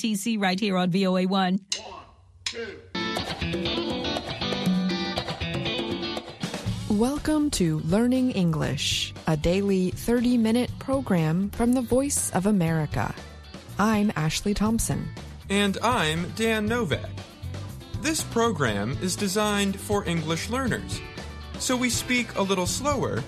TC 0.00 0.40
right 0.40 0.58
here 0.58 0.78
on 0.78 0.90
VOA1. 0.90 1.28
One, 1.28 1.60
two. 2.46 2.78
Welcome 6.88 7.50
to 7.50 7.80
Learning 7.80 8.30
English, 8.30 9.12
a 9.26 9.36
daily 9.36 9.90
30 9.90 10.38
minute 10.38 10.70
program 10.78 11.50
from 11.50 11.74
the 11.74 11.82
Voice 11.82 12.30
of 12.30 12.46
America. 12.46 13.14
I'm 13.78 14.10
Ashley 14.16 14.54
Thompson. 14.54 15.06
And 15.50 15.76
I'm 15.82 16.30
Dan 16.30 16.64
Novak. 16.64 17.10
This 18.00 18.22
program 18.22 18.96
is 19.02 19.16
designed 19.16 19.78
for 19.78 20.08
English 20.08 20.48
learners, 20.48 20.98
so 21.58 21.76
we 21.76 21.90
speak 21.90 22.34
a 22.36 22.42
little 22.42 22.66
slower 22.66 23.22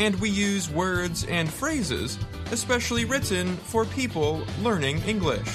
and 0.00 0.16
we 0.16 0.28
use 0.28 0.68
words 0.68 1.24
and 1.26 1.48
phrases 1.48 2.18
especially 2.52 3.04
written 3.04 3.56
for 3.56 3.84
people 3.84 4.42
learning 4.62 4.98
English. 5.02 5.48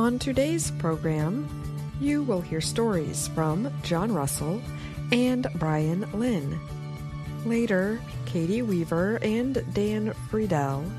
On 0.00 0.18
today's 0.18 0.70
program, 0.70 1.46
you 2.00 2.22
will 2.22 2.40
hear 2.40 2.62
stories 2.62 3.28
from 3.28 3.70
John 3.82 4.10
Russell 4.10 4.62
and 5.12 5.46
Brian 5.56 6.10
Lynn. 6.18 6.58
Later, 7.44 8.00
Katie 8.24 8.62
Weaver 8.62 9.18
and 9.20 9.62
Dan 9.74 10.14
Friedell 10.30 10.90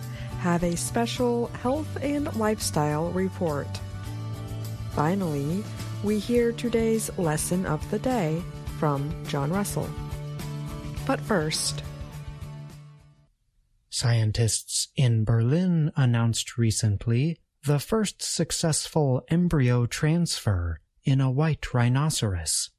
have 0.41 0.63
a 0.63 0.77
special 0.77 1.47
health 1.47 1.87
and 2.03 2.31
lifestyle 2.35 3.09
report. 3.09 3.65
Finally, 4.91 5.63
we 6.03 6.19
hear 6.19 6.51
today's 6.51 7.09
lesson 7.17 7.65
of 7.65 7.81
the 7.89 7.97
day 7.97 8.39
from 8.77 9.11
John 9.25 9.51
Russell. 9.51 9.89
But 11.07 11.19
first, 11.21 11.81
Scientists 13.89 14.89
in 14.95 15.25
Berlin 15.25 15.91
announced 15.95 16.59
recently 16.59 17.40
the 17.63 17.79
first 17.79 18.21
successful 18.21 19.21
embryo 19.29 19.85
transfer 19.85 20.79
in 21.03 21.21
a 21.21 21.29
white 21.29 21.73
rhinoceros. 21.73 22.71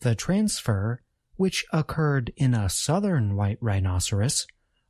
The 0.00 0.14
transfer, 0.14 1.02
which 1.36 1.64
occurred 1.72 2.32
in 2.36 2.54
a 2.54 2.68
southern 2.68 3.36
white 3.36 3.58
rhinoceros, 3.60 4.46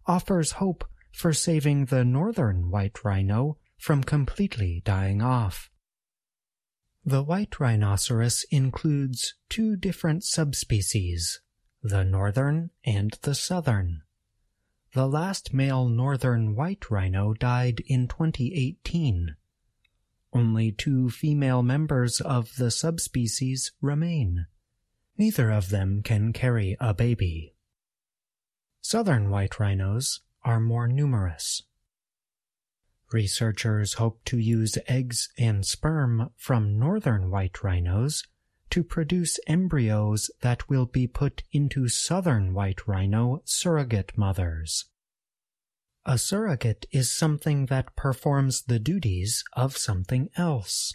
offers 0.07 0.53
hope 0.53 0.85
for 1.13 1.33
saving 1.33 1.87
the 1.87 2.05
northern 2.05 2.71
white 2.71 3.05
rhino 3.05 3.59
from 3.77 4.03
completely 4.03 4.83
dying 4.85 5.21
off. 5.21 5.71
The 7.05 7.23
white 7.23 7.61
rhinoceros 7.61 8.47
includes 8.51 9.35
two 9.51 9.77
different 9.77 10.25
subspecies, 10.25 11.41
the 11.83 12.03
northern 12.03 12.71
and 12.83 13.13
the 13.23 13.35
southern. 13.35 14.04
The 14.95 15.09
last 15.09 15.53
male 15.53 15.89
northern 15.89 16.55
white 16.55 16.89
rhino 16.89 17.35
died 17.35 17.81
in 17.85 18.07
2018. 18.07 19.35
Only 20.33 20.71
two 20.71 21.11
female 21.11 21.65
members 21.65 22.21
of 22.21 22.55
the 22.59 22.71
subspecies 22.71 23.73
remain. 23.81 24.47
Neither 25.19 25.51
of 25.51 25.71
them 25.71 26.01
can 26.05 26.33
carry 26.33 26.77
a 26.79 26.95
baby. 26.95 27.57
Southern 28.81 29.31
white 29.31 29.59
rhinos 29.59 30.21
are 30.45 30.61
more 30.61 30.87
numerous. 30.87 31.65
Researchers 33.11 33.95
hope 33.95 34.25
to 34.27 34.39
use 34.39 34.79
eggs 34.87 35.29
and 35.37 35.67
sperm 35.67 36.31
from 36.37 36.79
northern 36.79 37.33
white 37.33 37.65
rhinos 37.65 38.23
to 38.75 38.83
produce 38.83 39.39
embryos 39.47 40.33
that 40.41 40.69
will 40.69 40.85
be 40.85 41.07
put 41.07 41.45
into 41.53 41.87
southern 41.87 42.53
white 42.53 42.89
rhino 42.89 43.41
surrogate 43.45 44.11
mothers. 44.19 44.87
A 46.05 46.19
surrogate 46.19 46.85
is 46.91 47.17
something 47.17 47.67
that 47.67 47.95
performs 47.95 48.63
the 48.63 48.81
duties 48.81 49.45
of 49.53 49.77
something 49.77 50.29
else. 50.37 50.93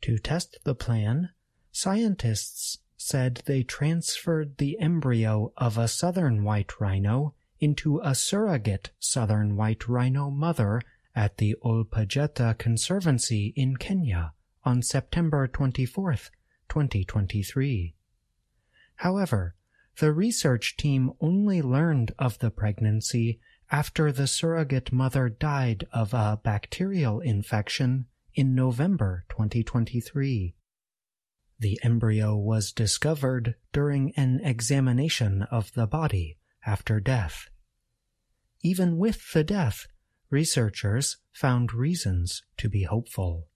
To 0.00 0.16
test 0.16 0.60
the 0.64 0.74
plan, 0.74 1.28
scientists 1.72 2.78
said 2.96 3.42
they 3.44 3.62
transferred 3.62 4.56
the 4.56 4.80
embryo 4.80 5.52
of 5.58 5.76
a 5.76 5.88
southern 5.88 6.42
white 6.42 6.80
rhino 6.80 7.34
into 7.60 8.00
a 8.02 8.14
surrogate 8.14 8.92
southern 8.98 9.56
white 9.56 9.86
rhino 9.90 10.30
mother 10.30 10.80
at 11.14 11.36
the 11.36 11.54
Ol 11.60 11.84
Pejeta 11.84 12.56
Conservancy 12.56 13.52
in 13.56 13.76
Kenya 13.76 14.32
on 14.64 14.80
September 14.80 15.46
24, 15.46 16.16
2023. 16.72 17.94
However, 18.94 19.54
the 19.98 20.10
research 20.10 20.74
team 20.78 21.12
only 21.20 21.60
learned 21.60 22.12
of 22.18 22.38
the 22.38 22.50
pregnancy 22.50 23.38
after 23.70 24.10
the 24.10 24.26
surrogate 24.26 24.90
mother 24.90 25.28
died 25.28 25.86
of 25.92 26.14
a 26.14 26.40
bacterial 26.42 27.20
infection 27.20 28.06
in 28.34 28.54
November 28.54 29.26
2023. 29.28 30.54
The 31.58 31.78
embryo 31.82 32.36
was 32.36 32.72
discovered 32.72 33.54
during 33.74 34.14
an 34.16 34.40
examination 34.42 35.42
of 35.42 35.74
the 35.74 35.86
body 35.86 36.38
after 36.64 37.00
death. 37.00 37.50
Even 38.62 38.96
with 38.96 39.34
the 39.34 39.44
death, 39.44 39.88
researchers 40.30 41.18
found 41.32 41.74
reasons 41.74 42.42
to 42.56 42.70
be 42.70 42.84
hopeful. 42.84 43.48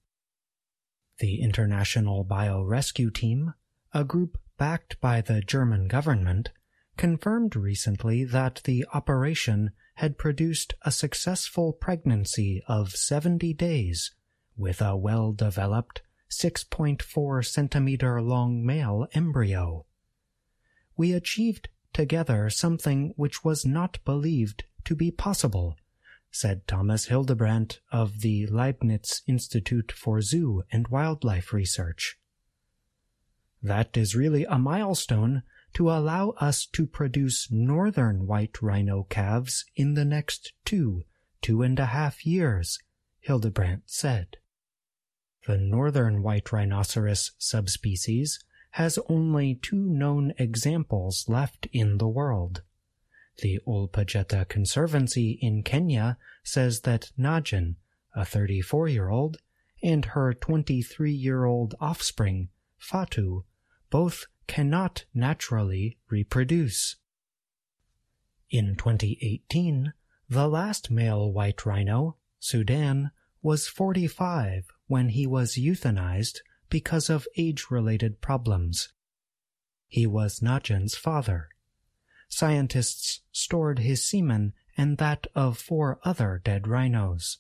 The 1.19 1.41
International 1.41 2.25
Biorescue 2.25 3.13
Team, 3.15 3.55
a 3.95 4.05
group 4.05 4.39
backed 4.59 5.01
by 5.01 5.21
the 5.21 5.41
German 5.41 5.89
government, 5.89 6.51
confirmed 6.97 7.57
recently 7.57 8.25
that 8.25 8.61
the 8.65 8.87
operation 8.93 9.71
had 9.97 10.19
produced 10.19 10.75
a 10.83 10.91
successful 10.91 11.73
pregnancy 11.73 12.63
of 12.69 12.91
70 12.91 13.55
days 13.55 14.15
with 14.57 14.83
a 14.83 14.97
well-developed 14.97 16.03
6.4 16.31 17.47
centimeter 17.47 18.21
long 18.21 18.65
male 18.65 19.07
embryo. 19.15 19.87
We 20.97 21.13
achieved 21.13 21.69
together 21.93 22.51
something 22.51 23.15
which 23.17 23.43
was 23.43 23.65
not 23.65 24.05
believed 24.05 24.65
to 24.85 24.95
be 24.95 25.11
possible, 25.11 25.77
said 26.39 26.67
Thomas 26.67 27.07
Hildebrandt 27.07 27.81
of 27.91 28.21
the 28.21 28.47
Leibniz 28.49 29.23
Institute 29.27 29.91
for 29.91 30.21
Zoo 30.21 30.65
and 30.71 30.87
Wildlife 30.89 31.51
Research. 31.55 32.19
That 33.63 33.97
is 33.97 34.15
really 34.15 34.45
a 34.45 34.59
milestone 34.59 35.45
to 35.73 35.91
allow 35.91 36.31
us 36.33 36.67
to 36.67 36.87
produce 36.87 37.51
northern 37.51 38.27
white 38.27 38.61
rhino 38.61 39.05
calves 39.05 39.65
in 39.75 39.95
the 39.95 40.05
next 40.05 40.53
two, 40.67 41.05
two 41.41 41.63
and 41.63 41.79
a 41.79 41.87
half 41.87 42.27
years, 42.27 42.79
Hildebrandt 43.21 43.85
said. 43.87 44.37
The 45.47 45.57
northern 45.57 46.23
white 46.23 46.53
rhinoceros 46.53 47.33
subspecies 47.39 48.45
has 48.73 48.99
only 49.09 49.55
two 49.55 49.89
known 49.89 50.35
examples 50.39 51.29
left 51.29 51.67
in 51.73 51.97
the 51.97 52.09
world. 52.09 52.61
The 53.39 53.61
Ol 53.67 53.89
Pejeta 53.89 54.49
Conservancy 54.49 55.39
in 55.43 55.63
Kenya 55.63 56.17
says 56.43 56.81
that 56.83 57.13
Najin, 57.19 57.77
a 58.15 58.25
34 58.25 58.89
year 58.89 59.11
old, 59.11 59.37
and 59.83 60.07
her 60.07 60.33
23 60.33 61.13
year 61.13 61.45
old 61.45 61.75
offspring, 61.79 62.49
Fatu, 62.79 63.45
both 63.91 64.27
cannot 64.47 65.05
naturally 65.13 65.99
reproduce. 66.09 66.97
In 68.49 68.75
2018, 68.77 69.93
the 70.29 70.49
last 70.49 70.91
male 70.91 71.31
white 71.31 71.67
rhino, 71.67 72.17
Sudan, 72.39 73.11
was 73.43 73.69
45 73.69 74.69
when 74.87 75.11
he 75.11 75.27
was 75.27 75.57
euthanized 75.57 76.39
because 76.71 77.11
of 77.11 77.29
age-related 77.37 78.21
problems. 78.21 78.93
He 79.89 80.07
was 80.07 80.41
Najin's 80.41 80.97
father 80.97 81.49
scientists 82.29 83.21
stored 83.33 83.79
his 83.79 84.05
semen 84.05 84.53
and 84.77 84.99
that 84.99 85.27
of 85.35 85.59
four 85.59 85.99
other 86.05 86.41
dead 86.45 86.67
rhinos. 86.67 87.39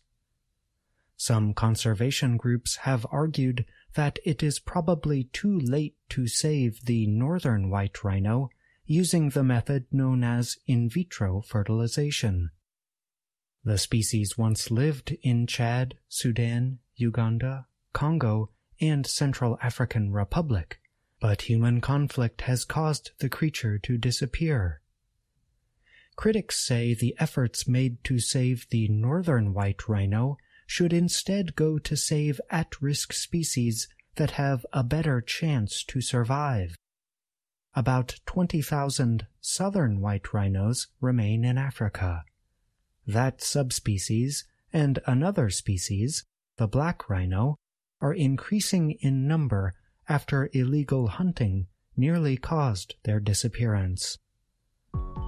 Some 1.17 1.55
conservation 1.55 2.37
groups 2.37 2.77
have 2.77 3.07
argued 3.11 3.65
that 3.95 4.19
it 4.25 4.43
is 4.43 4.59
probably 4.59 5.25
too 5.25 5.59
late 5.59 5.97
to 6.11 6.27
save 6.27 6.85
the 6.85 7.07
northern 7.07 7.71
white 7.71 8.05
rhino 8.05 8.51
using 8.85 9.31
the 9.31 9.43
method 9.43 9.87
known 9.91 10.23
as 10.23 10.59
in 10.67 10.89
vitro 10.89 11.41
fertilization. 11.41 12.51
The 13.65 13.79
species 13.79 14.39
once 14.39 14.71
lived 14.71 15.17
in 15.23 15.47
Chad, 15.47 15.97
Sudan, 16.09 16.79
Uganda, 16.95 17.67
Congo, 17.93 18.51
and 18.81 19.07
Central 19.07 19.59
African 19.63 20.13
Republic 20.13 20.79
but 21.21 21.43
human 21.43 21.81
conflict 21.81 22.43
has 22.43 22.65
caused 22.65 23.11
the 23.19 23.29
creature 23.29 23.79
to 23.79 23.97
disappear. 23.99 24.81
Critics 26.17 26.65
say 26.65 26.95
the 26.95 27.15
efforts 27.19 27.69
made 27.69 28.03
to 28.05 28.19
save 28.19 28.67
the 28.71 28.89
northern 28.89 29.53
white 29.53 29.89
rhino 29.89 30.39
should 30.67 30.93
instead 30.93 31.55
go 31.55 31.79
to 31.79 31.97
save 31.97 32.41
at-risk 32.51 33.13
species 33.13 33.89
that 34.17 34.33
have 34.33 34.65
a 34.73 34.83
better 34.83 35.21
chance 35.21 35.85
to 35.85 36.01
survive. 36.01 36.77
About 37.75 38.19
20,000 38.25 39.27
southern 39.41 40.01
white 40.01 40.33
rhinos 40.33 40.89
remain 41.01 41.45
in 41.45 41.59
Africa, 41.59 42.25
That 43.07 43.43
subspecies 43.43 44.45
and 44.73 44.99
another 45.07 45.51
species, 45.51 46.25
the 46.57 46.67
black 46.67 47.09
rhino, 47.09 47.57
are 48.01 48.15
increasing 48.15 48.93
in 49.01 49.29
number 49.29 49.75
after 50.09 50.49
illegal 50.53 51.09
hunting 51.09 51.67
nearly 51.97 52.37
caused 52.37 52.95
their 53.05 53.21
disappearance. 53.21 54.19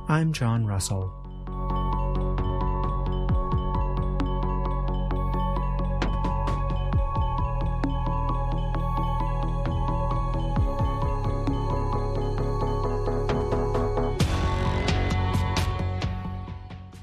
I'm 0.09 0.33
John 0.33 0.67
Russell. 0.67 1.13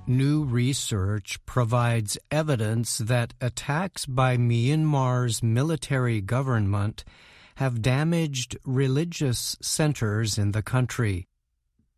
New 0.08 0.44
research 0.44 1.44
provides 1.46 2.18
evidence 2.32 3.00
that 3.00 3.34
attacks 3.42 4.06
by 4.06 4.38
Myanmar's 4.38 5.42
military 5.42 6.22
government 6.22 7.04
have 7.56 7.82
damaged 7.82 8.58
religious 8.66 9.58
centers 9.62 10.38
in 10.38 10.52
the 10.52 10.62
country. 10.62 11.28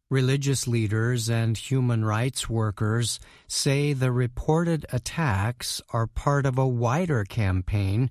Religious 0.10 0.68
leaders 0.68 1.30
and 1.30 1.58
human 1.58 2.06
rights 2.06 2.48
workers 2.48 3.20
say 3.48 3.92
the 3.92 4.12
reported 4.12 4.86
attacks 4.94 5.82
are 5.90 6.08
part 6.08 6.46
of 6.46 6.58
a 6.58 6.68
wider 6.68 7.26
campaign 7.26 8.10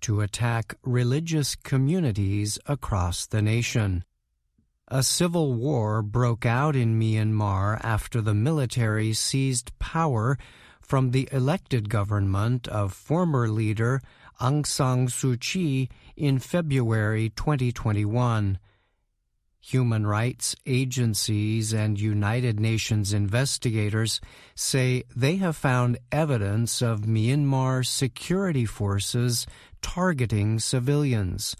to 0.00 0.20
attack 0.20 0.74
religious 0.82 1.56
communities 1.56 2.58
across 2.66 3.26
the 3.26 3.40
nation. 3.40 4.04
A 4.88 5.02
civil 5.02 5.54
war 5.54 6.02
broke 6.02 6.44
out 6.44 6.76
in 6.76 6.98
Myanmar 6.98 7.78
after 7.82 8.20
the 8.20 8.34
military 8.34 9.12
seized 9.12 9.78
power 9.78 10.38
from 10.80 11.10
the 11.10 11.28
elected 11.32 11.88
government 11.88 12.66
of 12.68 12.92
former 12.92 13.48
leader 13.48 14.00
Aung 14.40 14.64
San 14.64 15.08
Suu 15.08 15.38
Kyi 15.40 15.88
in 16.16 16.38
February 16.38 17.30
2021. 17.30 18.58
Human 19.60 20.06
rights 20.06 20.54
agencies 20.64 21.74
and 21.74 21.98
United 21.98 22.60
Nations 22.60 23.12
investigators 23.12 24.20
say 24.54 25.02
they 25.14 25.36
have 25.36 25.56
found 25.56 25.98
evidence 26.12 26.80
of 26.80 27.00
Myanmar 27.00 27.84
security 27.84 28.64
forces 28.64 29.46
targeting 29.82 30.60
civilians. 30.60 31.56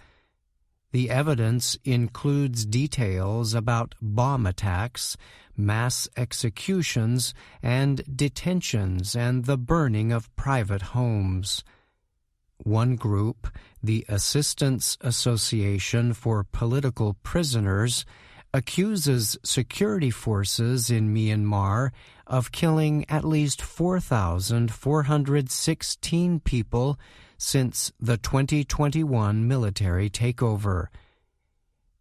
The 0.93 1.11
evidence 1.11 1.77
includes 1.85 2.65
details 2.65 3.55
about 3.55 3.97
bomb 4.01 4.47
attacks, 4.47 5.17
mass 5.57 6.09
executions, 6.17 7.35
and 7.61 8.03
detentions 8.17 9.17
and 9.17 9.45
the 9.47 9.59
burning 9.59 10.13
of 10.13 10.35
private 10.37 10.83
homes. 10.95 11.65
One 12.65 12.97
group, 12.97 13.47
the 13.83 14.05
Assistance 14.09 14.97
Association 15.01 16.13
for 16.13 16.45
Political 16.45 17.15
Prisoners, 17.23 18.05
accuses 18.53 19.39
security 19.45 20.11
forces 20.11 20.91
in 20.91 21.15
Myanmar 21.15 21.93
of 22.27 22.53
killing 22.53 23.09
at 23.09 23.25
least 23.25 23.63
4,416 23.63 26.41
people 26.41 26.99
since 27.37 27.93
the 28.01 28.17
2021 28.17 29.47
military 29.47 30.11
takeover. 30.11 30.87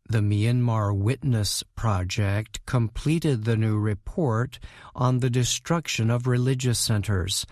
The 0.09 0.19
Myanmar 0.19 0.97
Witness 0.97 1.63
Project 1.75 2.65
completed 2.65 3.43
the 3.43 3.57
new 3.57 3.77
report 3.77 4.57
on 4.95 5.19
the 5.19 5.29
destruction 5.29 6.09
of 6.09 6.27
religious 6.27 6.79
centers. 6.79 7.45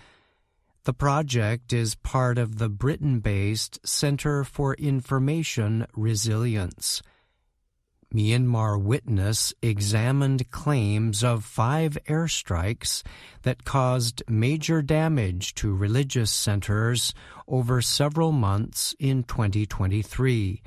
The 0.86 0.94
project 0.94 1.74
is 1.74 1.96
part 1.96 2.38
of 2.38 2.60
the 2.60 2.70
Britain 2.70 3.20
based 3.20 3.80
Center 3.84 4.44
for 4.44 4.76
Information 4.76 5.88
Resilience. 5.96 7.02
Myanmar 8.14 8.80
Witness 8.80 9.52
examined 9.64 10.52
claims 10.52 11.24
of 11.24 11.44
five 11.44 11.98
airstrikes 12.08 13.02
that 13.42 13.66
caused 13.66 14.22
major 14.30 14.84
damage 14.84 15.56
to 15.56 15.74
religious 15.74 16.30
centers 16.30 17.16
over 17.48 17.82
several 17.82 18.32
months 18.32 18.94
in 19.00 19.24
2023. 19.24 20.62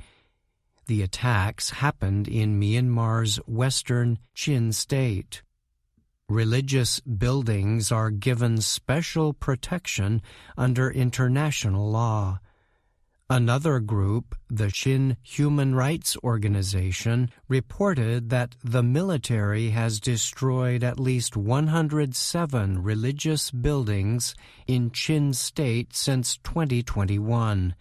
The 0.87 1.01
attacks 1.01 1.69
happened 1.69 2.27
in 2.27 2.59
Myanmar's 2.59 3.37
western 3.47 4.19
Chin 4.33 4.73
state 4.73 5.43
religious 6.29 6.99
buildings 6.99 7.91
are 7.91 8.11
given 8.11 8.61
special 8.61 9.33
protection 9.33 10.21
under 10.55 10.91
international 10.91 11.89
law. 11.89 12.39
Another 13.31 13.79
group, 13.79 14.35
the 14.49 14.71
Chin 14.71 15.17
Human 15.21 15.75
Rights 15.75 16.17
Organization, 16.23 17.29
reported 17.47 18.29
that 18.29 18.55
the 18.63 18.81
military 18.81 19.69
has 19.69 19.99
destroyed 19.99 20.83
at 20.83 20.99
least 20.99 21.35
107 21.35 22.81
religious 22.81 23.51
buildings 23.51 24.33
in 24.65 24.89
Chin 24.91 25.33
State 25.33 25.95
since 25.95 26.37
2021. 26.37 27.75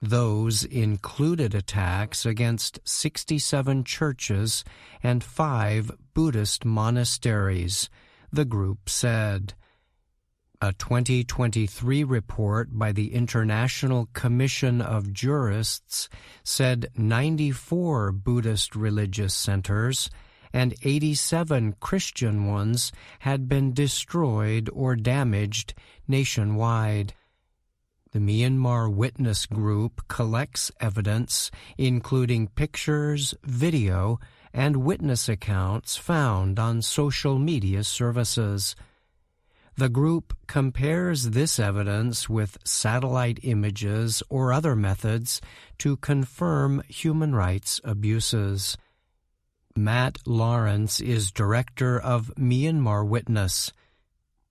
Those 0.00 0.62
included 0.64 1.54
attacks 1.54 2.24
against 2.24 2.78
67 2.84 3.82
churches 3.82 4.64
and 5.02 5.24
five 5.24 5.90
Buddhist 6.14 6.64
monasteries, 6.64 7.90
the 8.32 8.44
group 8.44 8.88
said. 8.88 9.54
A 10.60 10.72
2023 10.72 12.04
report 12.04 12.76
by 12.76 12.92
the 12.92 13.14
International 13.14 14.06
Commission 14.12 14.80
of 14.80 15.12
Jurists 15.12 16.08
said 16.42 16.88
94 16.96 18.12
Buddhist 18.12 18.76
religious 18.76 19.34
centers 19.34 20.10
and 20.52 20.74
87 20.82 21.74
Christian 21.80 22.46
ones 22.46 22.92
had 23.20 23.48
been 23.48 23.72
destroyed 23.72 24.70
or 24.72 24.96
damaged 24.96 25.74
nationwide. 26.06 27.14
The 28.12 28.20
Myanmar 28.20 28.90
Witness 28.90 29.44
Group 29.44 30.08
collects 30.08 30.70
evidence, 30.80 31.50
including 31.76 32.48
pictures, 32.48 33.34
video, 33.44 34.18
and 34.54 34.76
witness 34.78 35.28
accounts 35.28 35.96
found 35.98 36.58
on 36.58 36.80
social 36.80 37.38
media 37.38 37.84
services. 37.84 38.74
The 39.76 39.90
group 39.90 40.34
compares 40.46 41.30
this 41.30 41.58
evidence 41.58 42.30
with 42.30 42.56
satellite 42.64 43.40
images 43.42 44.22
or 44.30 44.54
other 44.54 44.74
methods 44.74 45.42
to 45.76 45.98
confirm 45.98 46.82
human 46.88 47.34
rights 47.34 47.78
abuses. 47.84 48.78
Matt 49.76 50.18
Lawrence 50.26 50.98
is 50.98 51.30
director 51.30 52.00
of 52.00 52.32
Myanmar 52.38 53.06
Witness. 53.06 53.70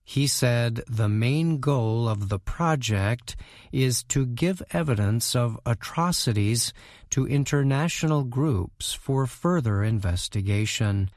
He 0.10 0.26
said 0.26 0.84
the 0.88 1.10
main 1.10 1.60
goal 1.60 2.08
of 2.08 2.30
the 2.30 2.40
project 2.40 3.36
is 3.74 4.06
to 4.06 4.26
give 4.26 4.64
evidence 4.72 5.36
of 5.36 5.60
atrocities 5.66 6.72
to 7.10 7.28
international 7.28 8.24
groups 8.24 8.94
for 8.94 9.28
further 9.28 9.84
investigation. 9.84 11.10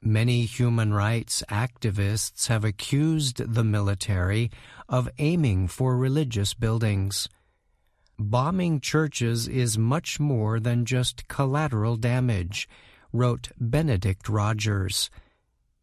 Many 0.00 0.44
human 0.44 0.94
rights 0.94 1.42
activists 1.50 2.46
have 2.46 2.64
accused 2.64 3.38
the 3.52 3.64
military 3.64 4.52
of 4.88 5.10
aiming 5.18 5.66
for 5.66 5.96
religious 5.96 6.54
buildings. 6.54 7.28
Bombing 8.16 8.78
churches 8.78 9.48
is 9.48 9.76
much 9.76 10.20
more 10.20 10.60
than 10.60 10.84
just 10.84 11.26
collateral 11.26 11.96
damage, 11.96 12.68
wrote 13.12 13.48
Benedict 13.58 14.28
Rogers. 14.28 15.10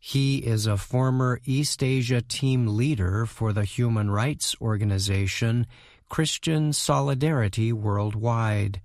He 0.07 0.37
is 0.37 0.67
a 0.67 0.77
former 0.77 1.41
East 1.45 1.81
Asia 1.81 2.21
team 2.21 2.67
leader 2.67 3.25
for 3.25 3.51
the 3.51 3.63
human 3.63 4.11
rights 4.11 4.55
organization 4.61 5.65
Christian 6.09 6.73
Solidarity 6.73 7.73
Worldwide. 7.73 8.81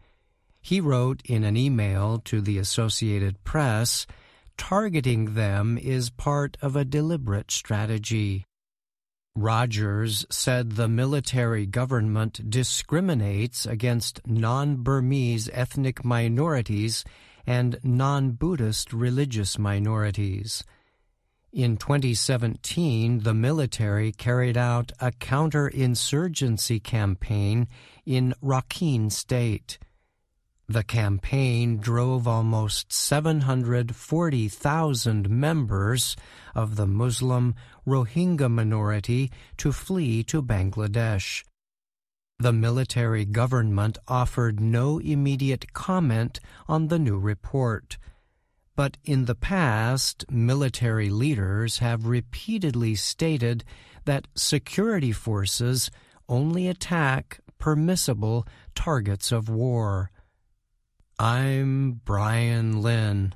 He 0.62 0.81
wrote 0.81 1.21
in 1.27 1.45
an 1.45 1.59
email 1.59 2.21
to 2.21 2.41
the 2.41 2.57
Associated 2.57 3.45
Press 3.45 4.07
targeting 4.57 5.35
them 5.35 5.77
is 5.77 6.09
part 6.09 6.57
of 6.62 6.75
a 6.75 6.87
deliberate 6.87 7.50
strategy. 7.50 8.47
Rogers 9.37 10.25
said 10.31 10.71
the 10.73 10.89
military 10.89 11.67
government 11.67 12.49
discriminates 12.49 13.67
against 13.67 14.27
non 14.27 14.77
Burmese 14.77 15.50
ethnic 15.53 16.03
minorities 16.03 17.05
and 17.47 17.79
non 17.85 18.31
Buddhist 18.31 18.95
religious 18.95 19.59
minorities. 19.59 20.65
In 21.52 21.78
2017, 21.78 23.25
the 23.25 23.35
military 23.35 24.12
carried 24.12 24.57
out 24.57 24.92
a 25.00 25.11
counterinsurgency 25.11 26.80
campaign 26.80 27.66
in 28.07 28.35
Rakhine 28.40 29.11
State. 29.11 29.80
The 30.69 30.85
campaign 30.85 31.78
drove 31.78 32.28
almost 32.28 32.92
740,000 32.92 35.28
members 35.28 36.14
of 36.54 36.76
the 36.76 36.87
Muslim 36.87 37.57
Rohingya 37.85 38.49
minority 38.49 39.33
to 39.57 39.73
flee 39.73 40.23
to 40.23 40.40
Bangladesh. 40.40 41.42
The 42.38 42.52
military 42.52 43.25
government 43.25 43.99
offered 44.07 44.61
no 44.61 45.00
immediate 45.00 45.73
comment 45.73 46.38
on 46.69 46.87
the 46.87 47.00
new 47.00 47.19
report. 47.19 47.99
But 48.81 48.97
in 49.05 49.27
the 49.27 49.35
past, 49.35 50.25
military 50.31 51.11
leaders 51.11 51.81
have 51.81 52.07
repeatedly 52.07 52.95
stated 52.95 53.63
that 54.07 54.27
security 54.35 55.13
forces 55.13 55.91
only 56.31 56.67
attack 56.67 57.41
permissible 57.59 58.47
targets 58.75 59.33
of 59.33 59.51
war. 59.51 60.11
I'm 61.19 62.01
Brian 62.07 62.81
Lynn. 62.81 63.35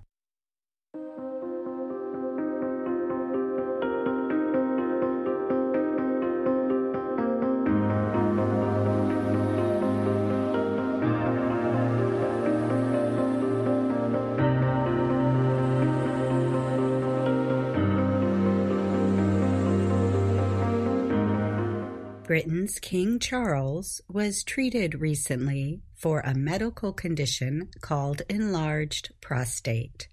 Britain's 22.35 22.81
King 22.81 23.21
Charles 23.21 24.01
was 24.09 24.43
treated 24.43 25.01
recently 25.01 25.83
for 25.95 26.19
a 26.19 26.35
medical 26.35 26.93
condition 26.93 27.69
called 27.81 28.23
enlarged 28.29 29.13
prostate. 29.21 30.09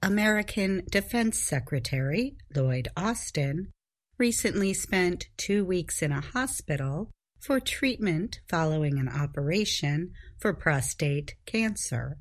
American 0.00 0.82
Defense 0.90 1.38
Secretary 1.38 2.38
Lloyd 2.56 2.88
Austin 2.96 3.70
recently 4.16 4.72
spent 4.72 5.26
two 5.36 5.62
weeks 5.62 6.00
in 6.00 6.10
a 6.10 6.22
hospital 6.22 7.10
for 7.38 7.60
treatment 7.60 8.40
following 8.48 8.98
an 8.98 9.10
operation 9.10 10.10
for 10.38 10.54
prostate 10.54 11.34
cancer. 11.44 12.16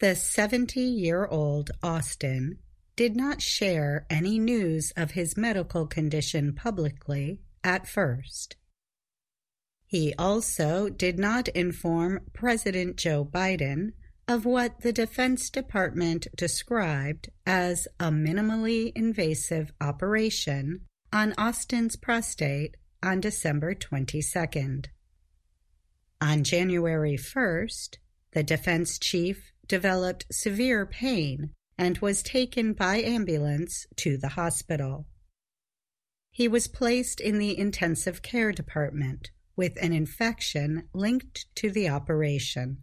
The 0.00 0.14
70 0.14 0.78
year 0.78 1.24
old 1.24 1.70
Austin 1.82 2.58
did 2.96 3.16
not 3.16 3.40
share 3.40 4.04
any 4.10 4.38
news 4.38 4.92
of 4.94 5.12
his 5.12 5.38
medical 5.38 5.86
condition 5.86 6.54
publicly 6.54 7.40
at 7.66 7.86
first. 7.88 8.56
He 9.86 10.14
also 10.18 10.88
did 10.88 11.18
not 11.18 11.48
inform 11.48 12.20
President 12.32 12.96
Joe 12.96 13.24
Biden 13.24 13.92
of 14.28 14.44
what 14.44 14.80
the 14.80 14.92
Defense 14.92 15.50
Department 15.50 16.28
described 16.36 17.30
as 17.44 17.86
a 18.00 18.10
minimally 18.10 18.92
invasive 18.94 19.72
operation 19.80 20.80
on 21.12 21.34
Austin's 21.36 21.96
prostate 21.96 22.76
on 23.02 23.20
December 23.20 23.74
22nd. 23.74 24.86
On 26.20 26.44
January 26.44 27.16
1st, 27.16 27.98
the 28.32 28.42
defense 28.42 28.98
chief 28.98 29.52
developed 29.68 30.26
severe 30.30 30.86
pain 30.86 31.50
and 31.78 31.98
was 31.98 32.22
taken 32.22 32.72
by 32.72 32.96
ambulance 32.96 33.86
to 33.96 34.16
the 34.16 34.30
hospital. 34.30 35.06
He 36.36 36.48
was 36.48 36.68
placed 36.68 37.18
in 37.18 37.38
the 37.38 37.58
intensive 37.58 38.20
care 38.20 38.52
department 38.52 39.30
with 39.56 39.72
an 39.80 39.94
infection 39.94 40.86
linked 40.92 41.46
to 41.54 41.70
the 41.70 41.88
operation. 41.88 42.82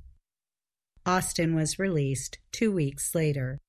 Austin 1.05 1.53
was 1.53 1.77
released 1.77 2.39
two 2.51 2.71
weeks 2.71 3.13
later. 3.13 3.59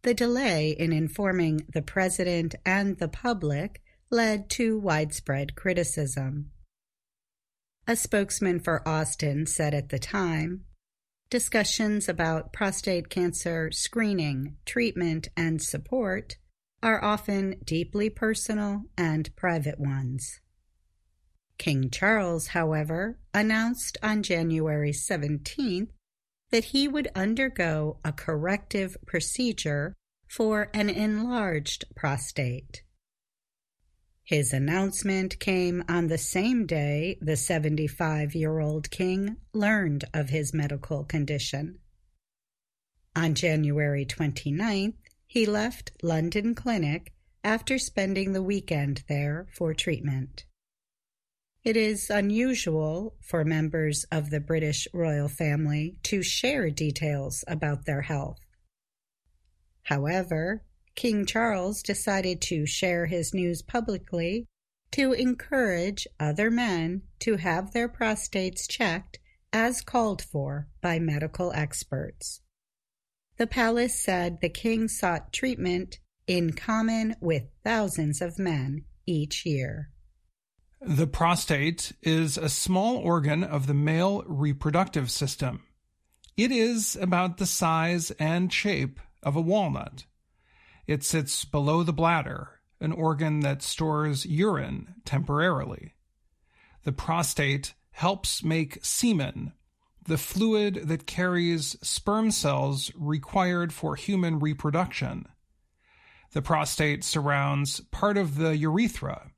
The 0.00 0.14
delay 0.14 0.70
in 0.70 0.94
informing 0.94 1.66
the 1.68 1.82
president 1.82 2.54
and 2.64 2.96
the 2.96 3.08
public 3.08 3.82
led 4.08 4.48
to 4.52 4.78
widespread 4.78 5.56
criticism. 5.56 6.50
A 7.86 7.94
spokesman 7.96 8.60
for 8.60 8.88
Austin 8.88 9.44
said 9.44 9.74
at 9.74 9.90
the 9.90 9.98
time 9.98 10.64
discussions 11.28 12.08
about 12.08 12.54
prostate 12.54 13.10
cancer 13.10 13.70
screening, 13.72 14.56
treatment, 14.64 15.28
and 15.36 15.60
support 15.60 16.36
are 16.84 17.02
often 17.02 17.56
deeply 17.64 18.10
personal 18.10 18.82
and 18.96 19.34
private 19.34 19.80
ones. 19.80 20.40
King 21.56 21.88
Charles, 21.88 22.48
however, 22.48 23.18
announced 23.32 23.96
on 24.02 24.22
January 24.22 24.92
17th 24.92 25.88
that 26.50 26.64
he 26.64 26.86
would 26.86 27.08
undergo 27.16 27.98
a 28.04 28.12
corrective 28.12 28.98
procedure 29.06 29.94
for 30.28 30.68
an 30.74 30.90
enlarged 30.90 31.84
prostate. 31.96 32.82
His 34.22 34.52
announcement 34.52 35.38
came 35.38 35.84
on 35.88 36.08
the 36.08 36.18
same 36.18 36.66
day 36.66 37.18
the 37.20 37.36
75 37.36 38.34
year 38.34 38.58
old 38.58 38.90
king 38.90 39.36
learned 39.54 40.04
of 40.12 40.28
his 40.28 40.52
medical 40.52 41.04
condition. 41.04 41.78
On 43.16 43.34
January 43.34 44.04
29th, 44.04 44.94
he 45.34 45.44
left 45.44 45.90
London 46.00 46.54
Clinic 46.54 47.12
after 47.42 47.76
spending 47.76 48.32
the 48.32 48.42
weekend 48.42 49.02
there 49.08 49.48
for 49.52 49.74
treatment. 49.74 50.44
It 51.64 51.76
is 51.76 52.08
unusual 52.08 53.16
for 53.20 53.44
members 53.44 54.04
of 54.12 54.30
the 54.30 54.38
British 54.38 54.86
royal 54.92 55.26
family 55.26 55.96
to 56.04 56.22
share 56.22 56.70
details 56.70 57.42
about 57.48 57.84
their 57.84 58.02
health. 58.02 58.38
However, 59.82 60.62
King 60.94 61.26
Charles 61.26 61.82
decided 61.82 62.40
to 62.42 62.64
share 62.64 63.06
his 63.06 63.34
news 63.34 63.60
publicly 63.60 64.46
to 64.92 65.14
encourage 65.14 66.06
other 66.20 66.48
men 66.48 67.02
to 67.18 67.38
have 67.38 67.72
their 67.72 67.88
prostates 67.88 68.68
checked 68.68 69.18
as 69.52 69.80
called 69.80 70.22
for 70.22 70.68
by 70.80 71.00
medical 71.00 71.52
experts. 71.54 72.40
The 73.36 73.46
palace 73.46 73.98
said 73.98 74.40
the 74.40 74.48
king 74.48 74.86
sought 74.88 75.32
treatment 75.32 75.98
in 76.26 76.52
common 76.52 77.16
with 77.20 77.44
thousands 77.64 78.20
of 78.20 78.38
men 78.38 78.84
each 79.06 79.44
year. 79.44 79.90
The 80.80 81.06
prostate 81.06 81.92
is 82.02 82.36
a 82.36 82.48
small 82.48 82.96
organ 82.96 83.42
of 83.42 83.66
the 83.66 83.74
male 83.74 84.22
reproductive 84.26 85.10
system. 85.10 85.62
It 86.36 86.52
is 86.52 86.96
about 86.96 87.38
the 87.38 87.46
size 87.46 88.10
and 88.12 88.52
shape 88.52 89.00
of 89.22 89.34
a 89.34 89.40
walnut. 89.40 90.04
It 90.86 91.02
sits 91.02 91.44
below 91.44 91.82
the 91.82 91.92
bladder, 91.92 92.60
an 92.80 92.92
organ 92.92 93.40
that 93.40 93.62
stores 93.62 94.26
urine 94.26 94.96
temporarily. 95.04 95.94
The 96.84 96.92
prostate 96.92 97.74
helps 97.92 98.44
make 98.44 98.78
semen 98.84 99.52
the 100.06 100.18
fluid 100.18 100.88
that 100.88 101.06
carries 101.06 101.76
sperm 101.86 102.30
cells 102.30 102.90
required 102.94 103.72
for 103.72 103.96
human 103.96 104.38
reproduction. 104.38 105.26
The 106.32 106.42
prostate 106.42 107.04
surrounds 107.04 107.80
part 107.80 108.16
of 108.18 108.36
the 108.36 108.56
urethra, 108.56 109.30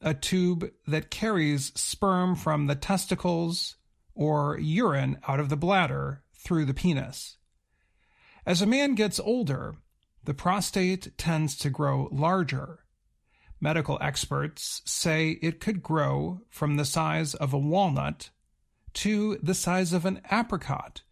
a 0.00 0.14
tube 0.14 0.70
that 0.86 1.10
carries 1.10 1.72
sperm 1.74 2.36
from 2.36 2.66
the 2.66 2.74
testicles 2.74 3.76
or 4.14 4.58
urine 4.58 5.18
out 5.26 5.40
of 5.40 5.48
the 5.48 5.56
bladder 5.56 6.22
through 6.34 6.66
the 6.66 6.74
penis. 6.74 7.38
As 8.44 8.60
a 8.60 8.66
man 8.66 8.94
gets 8.94 9.18
older, 9.20 9.76
the 10.24 10.34
prostate 10.34 11.16
tends 11.16 11.56
to 11.58 11.70
grow 11.70 12.08
larger. 12.12 12.80
Medical 13.60 13.98
experts 14.00 14.82
say 14.84 15.30
it 15.40 15.60
could 15.60 15.82
grow 15.82 16.42
from 16.50 16.76
the 16.76 16.84
size 16.84 17.34
of 17.34 17.52
a 17.52 17.58
walnut 17.58 18.30
to 18.94 19.38
the 19.42 19.54
size 19.54 19.92
of 19.92 20.04
an 20.04 20.20
apricot 20.30 21.02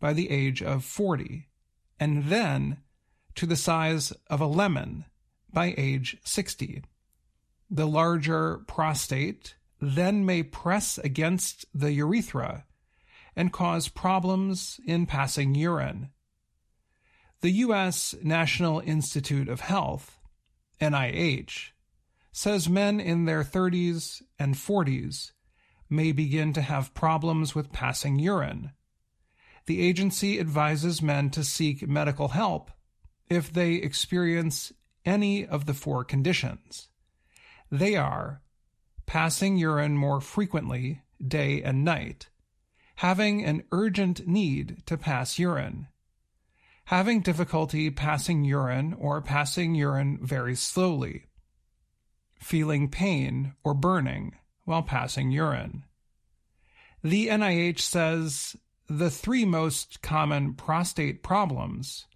by 0.00 0.12
the 0.12 0.30
age 0.30 0.62
of 0.62 0.84
40, 0.84 1.48
and 1.98 2.24
then 2.24 2.78
to 3.34 3.46
the 3.46 3.56
size 3.56 4.12
of 4.28 4.40
a 4.40 4.46
lemon 4.46 5.04
by 5.52 5.74
age 5.76 6.18
60. 6.24 6.82
The 7.70 7.86
larger 7.86 8.58
prostate 8.66 9.56
then 9.80 10.24
may 10.24 10.42
press 10.42 10.98
against 10.98 11.66
the 11.74 11.92
urethra 11.92 12.64
and 13.34 13.52
cause 13.52 13.88
problems 13.88 14.80
in 14.86 15.06
passing 15.06 15.54
urine. 15.54 16.10
The 17.42 17.50
U.S. 17.50 18.14
National 18.22 18.80
Institute 18.80 19.48
of 19.48 19.60
Health, 19.60 20.18
NIH, 20.80 21.70
says 22.32 22.68
men 22.68 22.98
in 22.98 23.26
their 23.26 23.44
30s 23.44 24.22
and 24.38 24.54
40s 24.54 25.32
may 25.88 26.12
begin 26.12 26.52
to 26.52 26.62
have 26.62 26.94
problems 26.94 27.54
with 27.54 27.72
passing 27.72 28.18
urine. 28.18 28.72
The 29.66 29.80
agency 29.80 30.38
advises 30.38 31.02
men 31.02 31.30
to 31.30 31.44
seek 31.44 31.88
medical 31.88 32.28
help 32.28 32.70
if 33.28 33.52
they 33.52 33.74
experience 33.74 34.72
any 35.04 35.46
of 35.46 35.66
the 35.66 35.74
four 35.74 36.04
conditions. 36.04 36.88
They 37.70 37.96
are 37.96 38.42
passing 39.06 39.56
urine 39.56 39.96
more 39.96 40.20
frequently, 40.20 41.02
day 41.24 41.62
and 41.62 41.84
night, 41.84 42.28
having 42.96 43.44
an 43.44 43.64
urgent 43.72 44.26
need 44.26 44.82
to 44.86 44.96
pass 44.96 45.38
urine, 45.38 45.88
having 46.86 47.20
difficulty 47.20 47.90
passing 47.90 48.44
urine 48.44 48.94
or 48.94 49.20
passing 49.20 49.74
urine 49.74 50.18
very 50.22 50.54
slowly, 50.54 51.26
feeling 52.38 52.88
pain 52.88 53.54
or 53.64 53.74
burning 53.74 54.34
while 54.66 54.82
passing 54.82 55.30
urine. 55.30 55.84
The 57.02 57.28
NIH 57.28 57.80
says 57.80 58.56
the 58.88 59.10
three 59.10 59.44
most 59.44 60.02
common 60.02 60.54
prostate 60.54 61.22
problems 61.22 62.06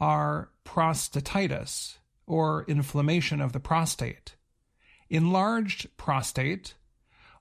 are 0.00 0.50
prostatitis, 0.64 1.98
or 2.26 2.64
inflammation 2.68 3.40
of 3.40 3.52
the 3.52 3.60
prostate, 3.60 4.36
enlarged 5.08 5.96
prostate, 5.96 6.74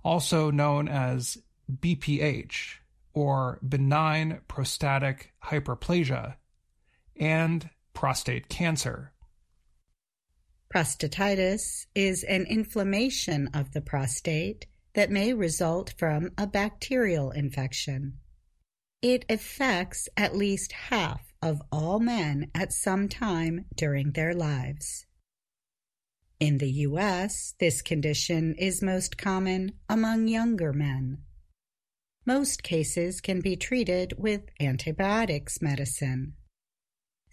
also 0.03 0.51
known 0.51 0.87
as 0.87 1.37
BPH, 1.71 2.75
or 3.13 3.59
benign 3.67 4.41
prostatic 4.47 5.33
hyperplasia, 5.45 6.35
and 7.15 7.69
prostate 7.93 8.49
cancer. 8.49 9.13
Prostatitis 10.73 11.85
is 11.93 12.23
an 12.23 12.47
inflammation 12.47 13.47
of 13.53 13.73
the 13.73 13.81
prostate 13.81 14.65
that 14.95 15.11
may 15.11 15.31
result 15.31 15.93
from 15.99 16.31
a 16.35 16.47
bacterial 16.47 17.29
infection. 17.29 18.17
It 18.99 19.23
affects 19.29 20.09
at 20.17 20.35
least 20.35 20.71
half 20.71 21.31
of 21.43 21.61
all 21.71 21.99
men 21.99 22.49
at 22.55 22.73
some 22.73 23.07
time 23.07 23.65
during 23.75 24.13
their 24.13 24.33
lives. 24.33 25.05
In 26.39 26.57
the 26.57 26.71
U.S., 26.71 27.53
this 27.59 27.83
condition 27.83 28.55
is 28.57 28.81
most 28.81 29.15
common 29.15 29.73
among 29.87 30.27
younger 30.27 30.73
men. 30.73 31.19
Most 32.25 32.63
cases 32.63 33.21
can 33.21 33.41
be 33.41 33.55
treated 33.55 34.15
with 34.17 34.41
antibiotics 34.59 35.61
medicine. 35.61 36.33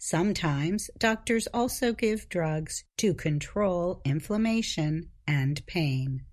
Sometimes 0.03 0.89
doctors 0.97 1.45
also 1.53 1.93
give 1.93 2.27
drugs 2.27 2.85
to 2.97 3.13
control 3.13 4.01
inflammation 4.03 5.11
and 5.27 5.63
pain. 5.67 6.25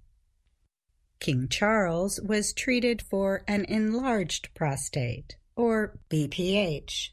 King 1.20 1.48
Charles 1.48 2.18
was 2.18 2.54
treated 2.54 3.02
for 3.02 3.44
an 3.46 3.66
enlarged 3.66 4.54
prostate, 4.54 5.37
or 5.54 5.98
BPH. 6.08 7.10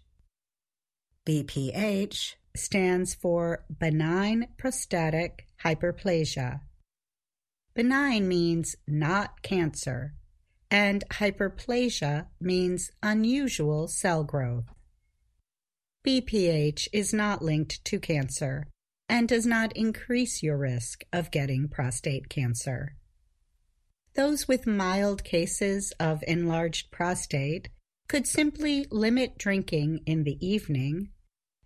BPH 1.25 2.35
stands 2.55 3.13
for 3.13 3.65
benign 3.69 4.47
prostatic 4.57 5.47
hyperplasia. 5.61 6.61
Benign 7.73 8.29
means 8.29 8.77
not 8.87 9.41
cancer, 9.41 10.13
and 10.71 11.03
hyperplasia 11.09 12.27
means 12.39 12.91
unusual 13.03 13.89
cell 13.89 14.23
growth. 14.23 14.74
BPH 16.05 16.87
is 16.93 17.13
not 17.13 17.41
linked 17.41 17.83
to 17.85 17.99
cancer 17.99 18.67
and 19.09 19.27
does 19.27 19.47
not 19.47 19.75
increase 19.75 20.43
your 20.43 20.55
risk 20.55 21.03
of 21.11 21.31
getting 21.31 21.67
prostate 21.67 22.29
cancer. 22.29 22.95
Those 24.15 24.47
with 24.47 24.67
mild 24.67 25.23
cases 25.23 25.93
of 25.99 26.23
enlarged 26.27 26.91
prostate 26.91 27.69
could 28.07 28.27
simply 28.27 28.85
limit 28.91 29.39
drinking 29.39 30.01
in 30.05 30.23
the 30.23 30.37
evening 30.45 31.09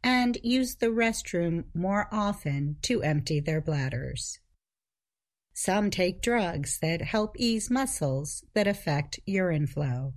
and 0.01 0.37
use 0.41 0.75
the 0.75 0.87
restroom 0.87 1.65
more 1.73 2.07
often 2.09 2.77
to 2.83 3.03
empty 3.03 3.41
their 3.41 3.59
bladders. 3.59 4.39
Some 5.53 5.91
take 5.91 6.21
drugs 6.21 6.79
that 6.79 7.01
help 7.01 7.35
ease 7.37 7.69
muscles 7.69 8.45
that 8.53 8.67
affect 8.67 9.19
urine 9.25 9.67
flow. 9.67 10.13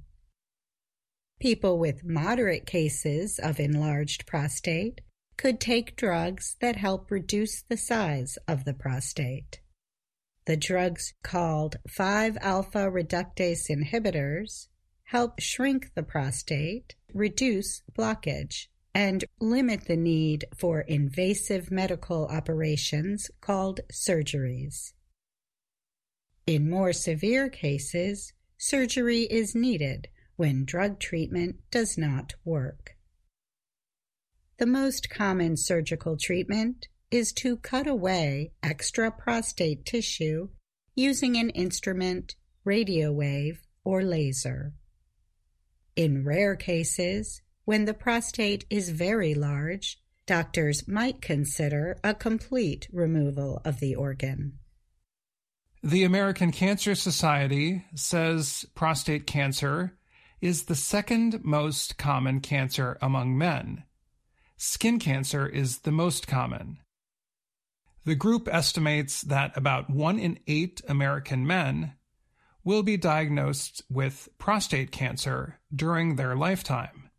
People 1.42 1.76
with 1.76 2.04
moderate 2.04 2.66
cases 2.66 3.40
of 3.40 3.58
enlarged 3.58 4.26
prostate 4.26 5.00
could 5.36 5.58
take 5.58 5.96
drugs 5.96 6.56
that 6.60 6.76
help 6.76 7.10
reduce 7.10 7.62
the 7.62 7.76
size 7.76 8.38
of 8.46 8.64
the 8.64 8.72
prostate. 8.72 9.58
The 10.46 10.56
drugs 10.56 11.14
called 11.24 11.78
5 11.88 12.38
alpha 12.40 12.88
reductase 12.88 13.68
inhibitors 13.68 14.68
help 15.06 15.40
shrink 15.40 15.92
the 15.96 16.04
prostate, 16.04 16.94
reduce 17.12 17.82
blockage, 17.92 18.68
and 18.94 19.24
limit 19.40 19.86
the 19.86 19.96
need 19.96 20.44
for 20.56 20.82
invasive 20.82 21.72
medical 21.72 22.28
operations 22.28 23.32
called 23.40 23.80
surgeries. 23.92 24.92
In 26.46 26.70
more 26.70 26.92
severe 26.92 27.48
cases, 27.48 28.32
surgery 28.58 29.22
is 29.22 29.56
needed 29.56 30.06
when 30.36 30.64
drug 30.64 30.98
treatment 30.98 31.56
does 31.70 31.96
not 31.96 32.34
work. 32.44 32.96
The 34.58 34.66
most 34.66 35.10
common 35.10 35.56
surgical 35.56 36.16
treatment 36.16 36.88
is 37.10 37.32
to 37.34 37.56
cut 37.56 37.86
away 37.86 38.52
extra 38.62 39.10
prostate 39.10 39.84
tissue 39.84 40.48
using 40.94 41.36
an 41.36 41.50
instrument, 41.50 42.36
radio 42.64 43.12
wave, 43.12 43.66
or 43.84 44.02
laser. 44.02 44.72
In 45.96 46.24
rare 46.24 46.56
cases, 46.56 47.42
when 47.64 47.84
the 47.84 47.94
prostate 47.94 48.64
is 48.70 48.90
very 48.90 49.34
large, 49.34 49.98
doctors 50.26 50.88
might 50.88 51.20
consider 51.20 51.98
a 52.02 52.14
complete 52.14 52.88
removal 52.92 53.60
of 53.64 53.80
the 53.80 53.94
organ. 53.94 54.58
The 55.82 56.04
American 56.04 56.52
Cancer 56.52 56.94
Society 56.94 57.84
says 57.94 58.64
prostate 58.74 59.26
cancer 59.26 59.98
is 60.42 60.64
the 60.64 60.74
second 60.74 61.44
most 61.44 61.96
common 61.96 62.40
cancer 62.40 62.98
among 63.00 63.38
men. 63.38 63.84
Skin 64.56 64.98
cancer 64.98 65.46
is 65.46 65.78
the 65.78 65.92
most 65.92 66.26
common. 66.26 66.78
The 68.04 68.16
group 68.16 68.48
estimates 68.52 69.22
that 69.22 69.56
about 69.56 69.88
one 69.88 70.18
in 70.18 70.40
eight 70.48 70.82
American 70.88 71.46
men 71.46 71.92
will 72.64 72.82
be 72.82 72.96
diagnosed 72.96 73.82
with 73.88 74.28
prostate 74.38 74.90
cancer 74.90 75.60
during 75.74 76.16
their 76.16 76.34
lifetime. 76.34 77.10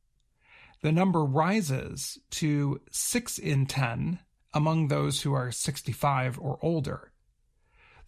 The 0.82 0.92
number 0.92 1.24
rises 1.24 2.20
to 2.32 2.82
6 2.92 3.38
in 3.38 3.66
10 3.68 4.20
among 4.54 4.90
those 4.90 5.22
who 5.22 5.34
are 5.34 5.50
65 5.50 6.38
or 6.40 6.60
older. 6.62 7.13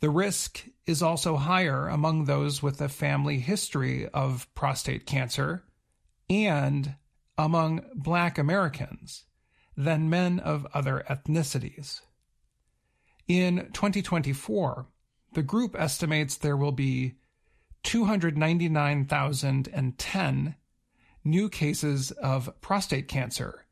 The 0.06 0.12
risk 0.12 0.66
is 0.86 1.02
also 1.02 1.36
higher 1.36 1.88
among 1.88 2.26
those 2.26 2.62
with 2.62 2.80
a 2.80 2.88
family 2.88 3.40
history 3.40 4.08
of 4.10 4.48
prostate 4.54 5.08
cancer 5.08 5.64
and 6.30 6.94
among 7.40 7.82
Black 7.96 8.38
Americans 8.38 9.24
than 9.76 10.08
men 10.08 10.40
of 10.40 10.68
other 10.76 11.04
ethnicities. 11.10 12.02
In 13.28 13.72
2024, 13.74 14.86
the 15.34 15.42
group 15.42 15.76
estimates 15.76 16.38
there 16.38 16.56
will 16.56 16.72
be 16.72 17.16
299,010 17.82 20.56
new 21.24 21.50
cases 21.50 22.12
of 22.12 22.62
prostate 22.62 23.08
cancer, 23.08 23.66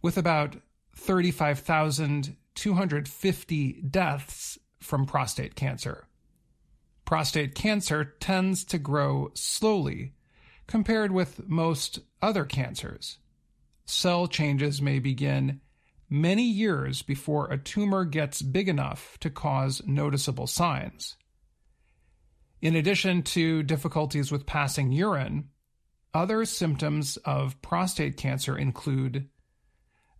with 0.00 0.16
about 0.16 0.58
35,250 0.94 3.82
deaths 3.90 4.58
from 4.86 5.04
prostate 5.04 5.54
cancer. 5.54 6.06
Prostate 7.04 7.54
cancer 7.54 8.04
tends 8.04 8.64
to 8.64 8.78
grow 8.78 9.30
slowly 9.34 10.14
compared 10.66 11.12
with 11.12 11.48
most 11.48 12.00
other 12.22 12.44
cancers. 12.44 13.18
Cell 13.84 14.26
changes 14.26 14.82
may 14.82 14.98
begin 14.98 15.60
many 16.08 16.42
years 16.42 17.02
before 17.02 17.50
a 17.50 17.58
tumor 17.58 18.04
gets 18.04 18.42
big 18.42 18.68
enough 18.68 19.18
to 19.20 19.30
cause 19.30 19.82
noticeable 19.86 20.46
signs. 20.46 21.16
In 22.62 22.74
addition 22.74 23.22
to 23.22 23.62
difficulties 23.62 24.32
with 24.32 24.46
passing 24.46 24.90
urine, 24.90 25.50
other 26.14 26.44
symptoms 26.44 27.16
of 27.18 27.60
prostate 27.62 28.16
cancer 28.16 28.56
include 28.56 29.28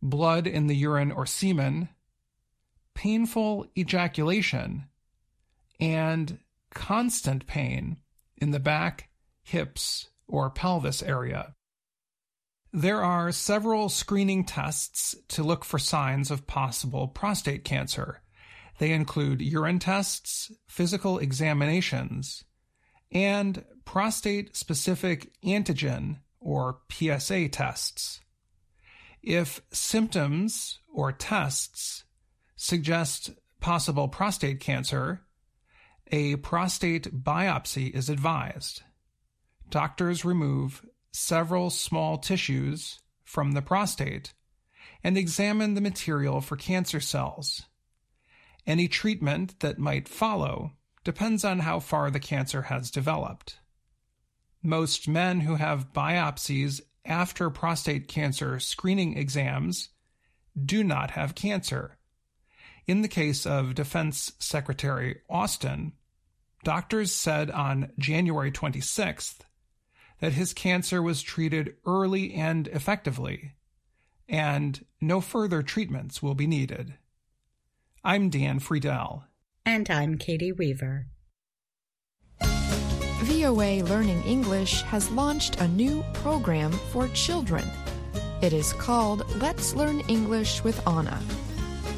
blood 0.02 0.46
in 0.46 0.66
the 0.66 0.76
urine 0.76 1.10
or 1.10 1.26
semen, 1.26 1.88
painful 2.96 3.66
ejaculation, 3.76 4.86
and 5.78 6.38
constant 6.74 7.46
pain 7.46 7.98
in 8.38 8.50
the 8.50 8.58
back, 8.58 9.10
hips, 9.42 10.08
or 10.26 10.50
pelvis 10.50 11.02
area. 11.02 11.54
There 12.72 13.02
are 13.02 13.30
several 13.32 13.88
screening 13.88 14.44
tests 14.44 15.14
to 15.28 15.44
look 15.44 15.64
for 15.64 15.78
signs 15.78 16.30
of 16.30 16.46
possible 16.46 17.06
prostate 17.06 17.64
cancer. 17.64 18.22
They 18.78 18.92
include 18.92 19.40
urine 19.40 19.78
tests, 19.78 20.50
physical 20.66 21.18
examinations, 21.18 22.44
and 23.12 23.62
prostate 23.84 24.56
specific 24.56 25.32
antigen 25.44 26.20
or 26.40 26.78
PSA 26.90 27.48
tests. 27.50 28.20
If 29.22 29.60
symptoms 29.70 30.78
or 30.92 31.12
tests 31.12 32.04
suggest 32.56 33.30
possible 33.60 34.08
prostate 34.08 34.60
cancer, 34.60 35.22
a 36.10 36.36
prostate 36.36 37.22
biopsy 37.22 37.94
is 37.94 38.08
advised. 38.08 38.82
Doctors 39.68 40.24
remove 40.24 40.84
several 41.12 41.70
small 41.70 42.18
tissues 42.18 43.00
from 43.24 43.52
the 43.52 43.62
prostate 43.62 44.32
and 45.02 45.18
examine 45.18 45.74
the 45.74 45.80
material 45.80 46.40
for 46.40 46.56
cancer 46.56 47.00
cells. 47.00 47.62
Any 48.66 48.88
treatment 48.88 49.60
that 49.60 49.78
might 49.78 50.08
follow 50.08 50.72
depends 51.04 51.44
on 51.44 51.60
how 51.60 51.80
far 51.80 52.10
the 52.10 52.20
cancer 52.20 52.62
has 52.62 52.90
developed. 52.90 53.58
Most 54.62 55.06
men 55.06 55.40
who 55.40 55.54
have 55.54 55.92
biopsies 55.92 56.80
after 57.04 57.50
prostate 57.50 58.08
cancer 58.08 58.58
screening 58.58 59.16
exams 59.16 59.90
do 60.64 60.82
not 60.82 61.12
have 61.12 61.34
cancer. 61.34 61.98
In 62.86 63.02
the 63.02 63.08
case 63.08 63.46
of 63.46 63.74
Defense 63.74 64.32
Secretary 64.38 65.20
Austin, 65.28 65.92
doctors 66.62 67.12
said 67.12 67.50
on 67.50 67.90
January 67.98 68.52
26th 68.52 69.38
that 70.20 70.34
his 70.34 70.54
cancer 70.54 71.02
was 71.02 71.20
treated 71.20 71.74
early 71.84 72.32
and 72.34 72.68
effectively, 72.68 73.54
and 74.28 74.84
no 75.00 75.20
further 75.20 75.62
treatments 75.62 76.22
will 76.22 76.34
be 76.36 76.46
needed. 76.46 76.94
I'm 78.04 78.30
Dan 78.30 78.60
Friedell. 78.60 79.24
And 79.64 79.90
I'm 79.90 80.16
Katie 80.16 80.52
Weaver. 80.52 81.08
VOA 82.40 83.82
Learning 83.82 84.22
English 84.22 84.82
has 84.82 85.10
launched 85.10 85.60
a 85.60 85.66
new 85.66 86.04
program 86.14 86.70
for 86.92 87.08
children. 87.08 87.64
It 88.42 88.52
is 88.52 88.72
called 88.74 89.28
Let's 89.40 89.74
Learn 89.74 90.00
English 90.02 90.62
with 90.62 90.86
Anna. 90.86 91.20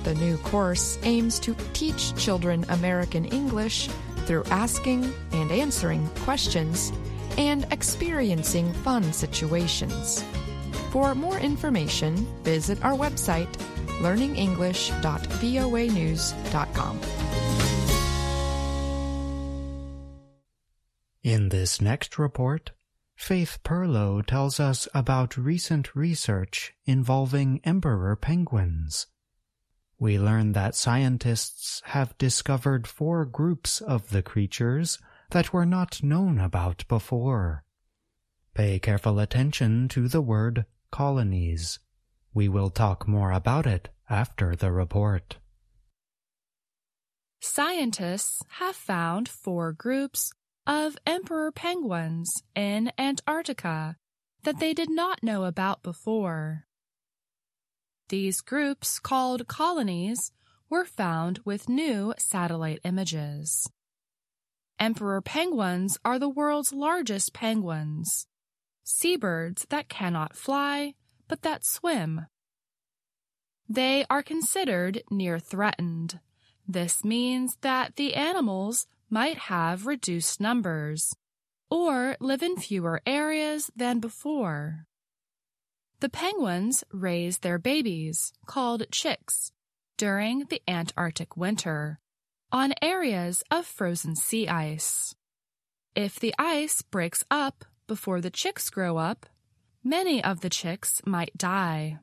The 0.09 0.15
new 0.15 0.39
course 0.39 0.99
aims 1.03 1.39
to 1.41 1.55
teach 1.75 2.17
children 2.17 2.65
American 2.71 3.27
English 3.27 3.89
through 4.25 4.45
asking 4.45 5.13
and 5.33 5.53
answering 5.53 6.09
questions 6.25 6.95
and 7.37 7.67
experiencing 7.71 8.73
fun 8.73 9.13
situations. 9.13 10.25
For 10.93 11.15
more 11.15 11.39
information, 11.39 12.27
visit 12.43 12.83
our 12.83 12.95
website 12.95 13.53
learningenglish.voanews.com. 14.01 17.01
In 21.23 21.51
this 21.51 21.83
next 21.83 22.19
report, 22.19 22.71
Faith 23.15 23.59
Pirlo 23.63 24.25
tells 24.25 24.59
us 24.59 24.89
about 24.95 25.37
recent 25.37 25.95
research 25.95 26.73
involving 26.87 27.61
emperor 27.63 28.17
penguins. 28.17 29.07
We 29.99 30.19
learn 30.19 30.53
that 30.53 30.77
scientists 30.77 31.83
have 31.87 32.17
discovered 32.19 32.87
four 32.87 33.25
groups 33.25 33.81
of 33.81 34.11
the 34.11 34.23
creatures 34.23 34.99
that 35.31 35.53
were 35.53 35.67
not 35.67 36.03
known 36.03 36.39
about 36.39 36.87
before. 36.89 37.65
Pay 38.55 38.79
careful 38.79 39.19
attention 39.19 39.89
to 39.89 40.07
the 40.09 40.21
word 40.21 40.67
colonies. 40.91 41.81
We 42.33 42.49
will 42.49 42.71
talk 42.71 43.09
more 43.09 43.33
about 43.33 43.67
it 43.67 43.89
after 44.09 44.55
the 44.55 44.71
report. 44.71 45.39
Scientists 47.41 48.43
have 48.59 48.77
found 48.77 49.29
four 49.29 49.73
groups 49.73 50.31
of 50.67 50.97
emperor 51.07 51.51
penguins 51.51 52.31
in 52.55 52.93
Antarctica 52.99 53.97
that 54.45 54.61
they 54.61 54.75
did 54.75 54.91
not 54.91 55.23
know 55.23 55.45
about 55.45 55.83
before. 55.83 56.68
These 58.09 58.41
groups, 58.41 58.99
called 58.99 59.49
colonies, 59.49 60.33
were 60.71 60.85
found 60.85 61.41
with 61.45 61.69
new 61.69 62.15
satellite 62.17 62.81
images. 62.85 63.71
Emperor 64.79 65.21
penguins 65.21 65.99
are 66.05 66.19
the 66.19 66.29
world's 66.29 66.73
largest 66.73 67.33
penguins, 67.33 68.27
seabirds 68.85 69.67
that 69.69 69.89
cannot 69.89 70.37
fly 70.37 70.95
but 71.27 71.43
that 71.43 71.67
swim. 71.67 72.27
They 73.69 74.07
are 74.09 74.23
considered 74.23 75.03
near 75.11 75.39
threatened. 75.39 76.21
This 76.67 77.05
means 77.05 77.59
that 77.61 77.97
the 77.97 78.15
animals 78.15 78.87
might 79.11 79.37
have 79.37 79.87
reduced 79.87 80.41
numbers 80.41 81.15
or 81.71 82.17
live 82.21 82.43
in 82.43 82.57
fewer 82.57 83.03
areas 83.05 83.71
than 83.77 84.01
before. 84.01 84.88
The 86.01 86.09
penguins 86.09 86.85
raise 86.93 87.39
their 87.39 87.59
babies, 87.59 88.33
called 88.47 88.85
chicks, 88.93 89.51
during 89.97 90.45
the 90.45 90.63
Antarctic 90.69 91.37
winter 91.37 91.99
on 92.53 92.73
areas 92.81 93.43
of 93.51 93.67
frozen 93.67 94.15
sea 94.15 94.47
ice. 94.47 95.17
If 95.97 96.21
the 96.21 96.35
ice 96.39 96.83
breaks 96.83 97.25
up 97.33 97.65
before 97.89 98.21
the 98.21 98.31
chicks 98.31 98.71
grow 98.71 98.97
up, 98.97 99.27
many 99.83 100.23
of 100.23 100.41
the 100.41 100.49
chicks 100.49 101.03
might 101.05 101.37
die. 101.37 101.99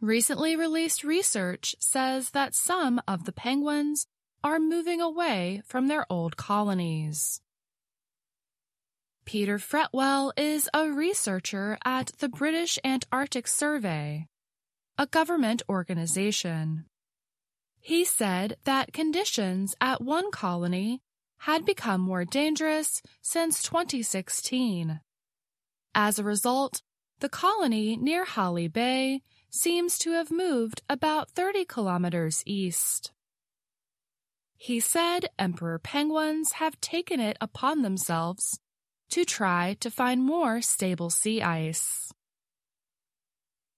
Recently 0.00 0.56
released 0.56 1.04
research 1.04 1.76
says 1.78 2.30
that 2.30 2.54
some 2.54 3.02
of 3.06 3.24
the 3.26 3.32
penguins 3.32 4.06
are 4.42 4.58
moving 4.58 5.02
away 5.02 5.62
from 5.66 5.88
their 5.88 6.06
old 6.10 6.38
colonies. 6.38 7.42
Peter 9.24 9.58
Fretwell 9.58 10.32
is 10.36 10.68
a 10.74 10.90
researcher 10.90 11.78
at 11.84 12.12
the 12.18 12.28
British 12.28 12.78
Antarctic 12.84 13.48
Survey, 13.48 14.26
a 14.98 15.06
government 15.06 15.62
organization. 15.68 16.84
He 17.80 18.04
said 18.04 18.56
that 18.64 18.92
conditions 18.92 19.74
at 19.80 20.02
one 20.02 20.30
colony 20.30 21.00
had 21.38 21.64
become 21.64 22.00
more 22.00 22.24
dangerous 22.24 23.02
since 23.22 23.62
2016. 23.62 25.00
As 25.94 26.18
a 26.18 26.24
result, 26.24 26.82
the 27.20 27.28
colony 27.28 27.96
near 27.96 28.24
Halley 28.24 28.68
Bay 28.68 29.22
seems 29.48 29.98
to 29.98 30.12
have 30.12 30.30
moved 30.30 30.82
about 30.88 31.30
30 31.30 31.64
kilometers 31.64 32.42
east. 32.44 33.12
He 34.56 34.80
said 34.80 35.28
emperor 35.38 35.78
penguins 35.78 36.52
have 36.52 36.80
taken 36.80 37.20
it 37.20 37.36
upon 37.40 37.82
themselves 37.82 38.60
to 39.14 39.24
try 39.24 39.76
to 39.78 39.92
find 39.92 40.20
more 40.24 40.60
stable 40.60 41.08
sea 41.08 41.40
ice. 41.40 42.12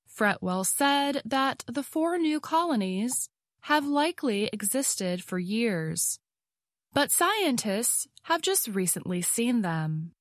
Fretwell 0.08 0.64
said 0.64 1.20
that 1.26 1.62
the 1.66 1.82
four 1.82 2.16
new 2.16 2.40
colonies 2.40 3.28
have 3.68 3.86
likely 3.86 4.48
existed 4.50 5.22
for 5.22 5.38
years, 5.38 6.18
but 6.94 7.10
scientists 7.10 8.08
have 8.22 8.40
just 8.40 8.66
recently 8.68 9.20
seen 9.20 9.60
them. 9.60 10.12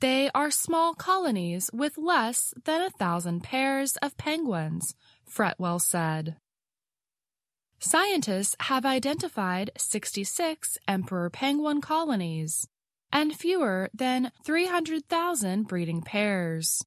They 0.00 0.30
are 0.34 0.50
small 0.50 0.94
colonies 0.94 1.68
with 1.74 1.98
less 1.98 2.54
than 2.64 2.80
a 2.80 2.96
thousand 2.98 3.42
pairs 3.42 3.98
of 3.98 4.16
penguins, 4.16 4.94
Fretwell 5.28 5.82
said. 5.82 6.36
Scientists 7.78 8.56
have 8.60 8.86
identified 8.86 9.70
66 9.76 10.78
emperor 10.88 11.28
penguin 11.28 11.82
colonies 11.82 12.66
and 13.14 13.34
fewer 13.34 13.88
than 13.94 14.32
300,000 14.44 15.68
breeding 15.68 16.02
pairs. 16.02 16.84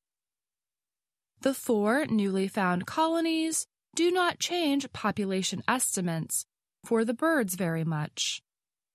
The 1.41 1.53
four 1.53 2.05
newly 2.05 2.49
found 2.49 2.85
colonies 2.85 3.65
do 3.95 4.11
not 4.11 4.37
change 4.37 4.91
population 4.91 5.63
estimates 5.67 6.45
for 6.83 7.05
the 7.05 7.13
birds 7.13 7.55
very 7.55 7.85
much. 7.85 8.41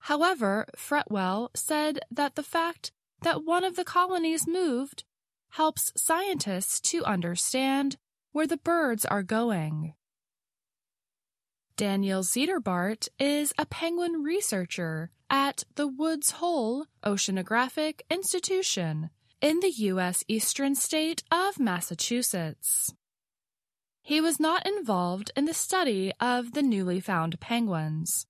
However, 0.01 0.67
Fretwell 0.77 1.49
said 1.55 2.01
that 2.11 2.35
the 2.35 2.43
fact 2.43 2.93
that 3.23 3.45
one 3.45 3.65
of 3.65 3.77
the 3.77 3.85
colonies 3.85 4.47
moved 4.47 5.05
helps 5.51 5.93
scientists 5.97 6.81
to 6.81 7.05
understand 7.05 7.97
where 8.33 8.47
the 8.47 8.57
birds 8.59 9.05
are 9.07 9.23
going. 9.23 9.95
Daniel 11.77 12.23
Zitterbart 12.23 13.09
is 13.19 13.53
a 13.57 13.65
penguin 13.65 14.23
researcher 14.23 15.11
at 15.31 15.65
the 15.77 15.89
Woods 15.89 16.33
Hole 16.33 16.87
Oceanographic 17.03 18.01
Institution 18.11 19.11
in 19.41 19.61
the 19.61 19.71
U.S. 19.71 20.23
eastern 20.29 20.75
state 20.75 21.23
of 21.31 21.59
Massachusetts. 21.59 22.93
He 24.03 24.21
was 24.21 24.39
not 24.39 24.67
involved 24.67 25.31
in 25.35 25.47
the 25.47 25.55
study 25.55 26.13
of 26.21 26.53
the 26.53 26.63
newly 26.63 27.01
found 27.01 27.41
penguins, 27.41 28.27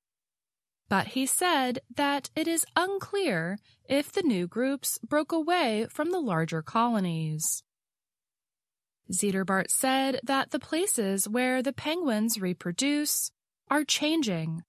but 0.88 1.08
he 1.08 1.26
said 1.26 1.80
that 1.96 2.30
it 2.36 2.46
is 2.46 2.64
unclear 2.76 3.58
if 3.88 4.12
the 4.12 4.22
new 4.22 4.46
groups 4.46 4.98
broke 4.98 5.32
away 5.32 5.86
from 5.90 6.12
the 6.12 6.20
larger 6.20 6.62
colonies. 6.62 7.64
Zitterbart 9.10 9.70
said 9.70 10.20
that 10.22 10.50
the 10.50 10.58
places 10.58 11.28
where 11.28 11.62
the 11.62 11.72
penguins 11.72 12.40
reproduce 12.40 13.30
are 13.70 13.84
changing, 13.84 14.62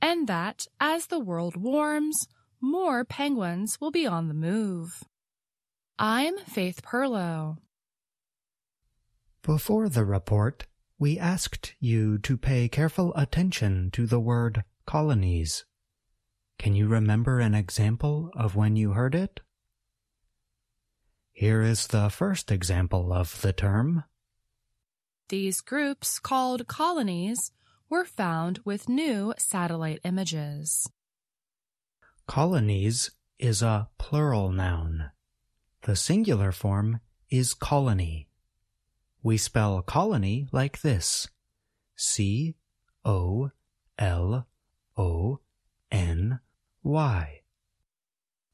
and 0.00 0.28
that 0.28 0.66
as 0.80 1.06
the 1.06 1.20
world 1.20 1.56
warms, 1.56 2.26
more 2.60 3.04
penguins 3.04 3.80
will 3.80 3.90
be 3.90 4.06
on 4.06 4.28
the 4.28 4.34
move. 4.34 5.04
I'm 5.98 6.38
Faith 6.38 6.82
Pirlo. 6.82 7.58
Before 9.42 9.88
the 9.88 10.04
report, 10.04 10.66
we 10.98 11.18
asked 11.18 11.74
you 11.78 12.18
to 12.18 12.36
pay 12.36 12.68
careful 12.68 13.14
attention 13.14 13.90
to 13.92 14.06
the 14.06 14.20
word 14.20 14.64
colonies. 14.86 15.64
Can 16.58 16.74
you 16.74 16.88
remember 16.88 17.38
an 17.38 17.54
example 17.54 18.30
of 18.34 18.56
when 18.56 18.76
you 18.76 18.92
heard 18.92 19.14
it? 19.14 19.40
Here 21.36 21.60
is 21.60 21.88
the 21.88 22.08
first 22.08 22.50
example 22.50 23.12
of 23.12 23.42
the 23.42 23.52
term. 23.52 24.04
These 25.28 25.60
groups, 25.60 26.18
called 26.18 26.66
colonies, 26.66 27.52
were 27.90 28.06
found 28.06 28.60
with 28.64 28.88
new 28.88 29.34
satellite 29.36 30.00
images. 30.02 30.88
Colonies 32.26 33.10
is 33.38 33.60
a 33.60 33.90
plural 33.98 34.50
noun. 34.50 35.10
The 35.82 35.94
singular 35.94 36.52
form 36.52 37.00
is 37.28 37.52
colony. 37.52 38.28
We 39.22 39.36
spell 39.36 39.82
colony 39.82 40.48
like 40.52 40.80
this 40.80 41.28
C 41.96 42.54
O 43.04 43.50
L 43.98 44.46
O 44.96 45.40
N 45.92 46.40
Y. 46.82 47.40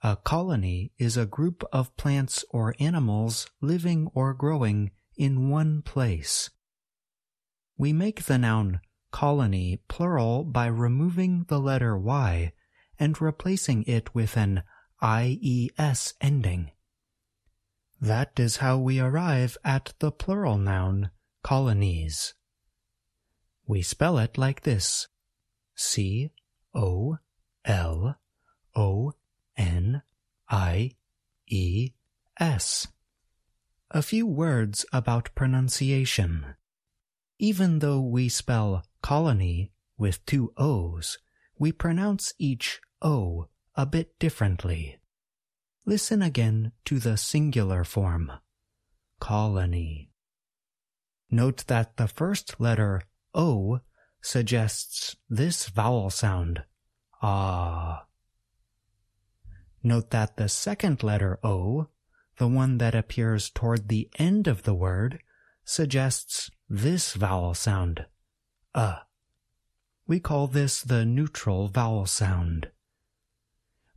A 0.04 0.16
colony 0.16 0.92
is 0.98 1.16
a 1.16 1.26
group 1.26 1.62
of 1.72 1.96
plants 1.96 2.44
or 2.50 2.74
animals 2.80 3.48
living 3.60 4.10
or 4.14 4.34
growing 4.34 4.90
in 5.16 5.48
one 5.48 5.80
place. 5.82 6.50
We 7.78 7.92
make 7.92 8.24
the 8.24 8.36
noun 8.36 8.80
colony 9.12 9.80
plural 9.86 10.42
by 10.42 10.66
removing 10.66 11.44
the 11.44 11.60
letter 11.60 11.96
Y 11.96 12.52
and 12.98 13.20
replacing 13.20 13.84
it 13.84 14.12
with 14.12 14.36
an 14.36 14.64
IES 15.00 16.14
ending. 16.20 16.72
That 18.00 18.40
is 18.40 18.56
how 18.56 18.78
we 18.78 18.98
arrive 18.98 19.56
at 19.64 19.94
the 20.00 20.10
plural 20.10 20.58
noun 20.58 21.10
colonies. 21.44 22.34
We 23.68 23.82
spell 23.82 24.18
it 24.18 24.36
like 24.36 24.62
this 24.62 25.06
C 25.76 26.32
O 26.74 27.18
L 27.64 28.18
O 28.74 29.12
N 29.56 30.02
I 30.48 30.92
E 31.46 31.90
S. 32.38 32.88
A 33.90 34.02
few 34.02 34.26
words 34.26 34.86
about 34.92 35.34
pronunciation. 35.34 36.54
Even 37.38 37.80
though 37.80 38.00
we 38.00 38.28
spell 38.28 38.84
colony 39.02 39.72
with 39.98 40.24
two 40.24 40.52
O's, 40.56 41.18
we 41.58 41.72
pronounce 41.72 42.32
each 42.38 42.80
O 43.02 43.48
a 43.74 43.84
bit 43.84 44.18
differently. 44.18 44.98
Listen 45.84 46.22
again 46.22 46.72
to 46.84 46.98
the 46.98 47.16
singular 47.16 47.84
form, 47.84 48.32
colony. 49.20 50.10
Note 51.30 51.66
that 51.66 51.96
the 51.96 52.08
first 52.08 52.60
letter 52.60 53.02
O 53.34 53.80
suggests 54.20 55.16
this 55.28 55.68
vowel 55.68 56.10
sound, 56.10 56.64
ah. 57.20 58.06
Note 59.82 60.10
that 60.10 60.36
the 60.36 60.48
second 60.48 61.02
letter 61.02 61.38
O, 61.42 61.88
the 62.36 62.48
one 62.48 62.78
that 62.78 62.94
appears 62.94 63.50
toward 63.50 63.88
the 63.88 64.08
end 64.18 64.46
of 64.46 64.62
the 64.62 64.74
word, 64.74 65.20
suggests 65.64 66.50
this 66.68 67.14
vowel 67.14 67.54
sound, 67.54 68.06
uh. 68.74 68.98
We 70.06 70.20
call 70.20 70.46
this 70.46 70.82
the 70.82 71.04
neutral 71.04 71.68
vowel 71.68 72.06
sound. 72.06 72.70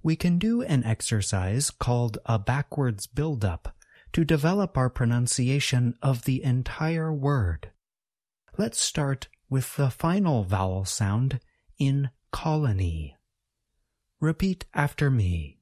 We 0.03 0.15
can 0.15 0.37
do 0.37 0.61
an 0.61 0.83
exercise 0.83 1.71
called 1.71 2.19
a 2.25 2.37
backwards 2.37 3.07
build-up 3.07 3.75
to 4.13 4.23
develop 4.23 4.77
our 4.77 4.89
pronunciation 4.89 5.95
of 6.01 6.25
the 6.25 6.43
entire 6.43 7.11
word. 7.11 7.71
Let's 8.57 8.79
start 8.79 9.27
with 9.49 9.75
the 9.75 9.89
final 9.89 10.43
vowel 10.43 10.85
sound 10.85 11.39
in 11.77 12.11
colony. 12.31 13.15
Repeat 14.19 14.65
after 14.73 15.09
me. 15.09 15.59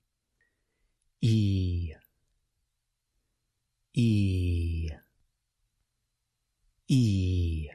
E. 1.26 1.94
E. 3.94 4.90
E. 6.90 7.70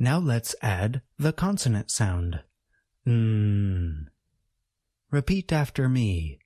Now 0.00 0.18
let's 0.18 0.56
add 0.60 1.02
the 1.20 1.32
consonant 1.32 1.92
sound. 1.92 2.40
N. 3.06 4.10
Repeat 5.12 5.52
after 5.52 5.88
me. 5.88 6.40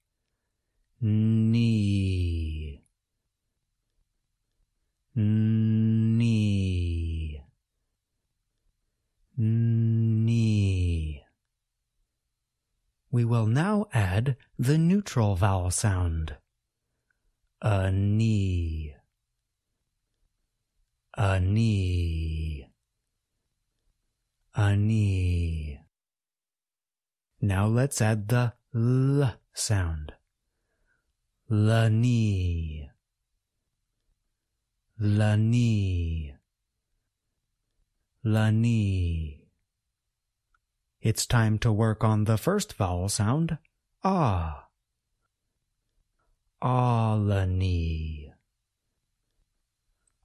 Knee. 1.01 2.83
Knee. 5.15 6.06
We 13.16 13.24
will 13.24 13.46
now 13.46 13.87
add 13.94 14.37
the 14.59 14.76
neutral 14.76 15.37
vowel 15.37 15.70
sound. 15.70 16.37
A 17.62 17.90
knee 17.90 18.94
a 21.16 21.40
knee, 21.40 22.68
a 24.55 24.76
knee. 24.76 25.81
Now 27.40 27.66
let's 27.66 28.02
add 28.02 28.29
the 28.29 28.52
l 28.74 29.33
sound. 29.55 30.12
La 31.48 31.88
knee, 31.88 32.90
la 34.98 35.37
knee, 35.37 36.35
la 38.22 38.50
knee. 38.50 39.46
It's 41.07 41.25
time 41.25 41.59
to 41.59 41.71
work 41.71 42.03
on 42.03 42.25
the 42.25 42.37
first 42.37 42.73
vowel 42.73 43.09
sound, 43.09 43.59
ah. 44.03 44.66
Alani. 46.61 48.33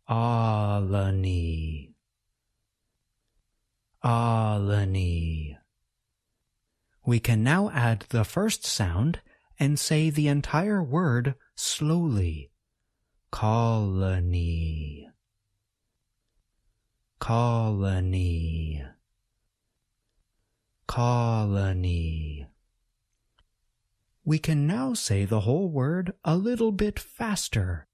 Alani. 0.08 1.94
Alani. 4.02 5.58
We 7.06 7.20
can 7.20 7.44
now 7.44 7.70
add 7.70 8.08
the 8.10 8.24
first 8.24 8.66
sound 8.66 9.22
and 9.60 9.78
say 9.78 10.10
the 10.10 10.30
entire 10.30 10.82
word 10.82 11.36
slowly. 11.54 12.50
Colony. 13.30 15.08
Colony. 17.20 18.84
Colony. 20.92 22.48
We 24.26 24.40
can 24.40 24.68
now 24.68 24.94
say 24.94 25.24
the 25.24 25.40
whole 25.40 25.70
word 25.70 26.12
a 26.26 26.36
little 26.36 26.74
bit 26.74 27.00
faster 27.00 27.88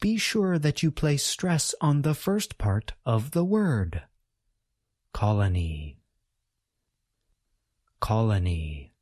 be 0.00 0.16
sure 0.16 0.58
that 0.58 0.82
you 0.82 0.90
place 0.90 1.22
stress 1.22 1.72
on 1.80 2.02
the 2.02 2.14
first 2.14 2.58
part 2.58 2.94
of 3.06 3.30
the 3.30 3.44
word. 3.44 4.02
Colony. 5.12 5.98
Colony. 8.00 8.92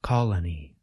Colony. 0.00 0.76